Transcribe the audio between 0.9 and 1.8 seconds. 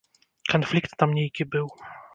там нейкі быў.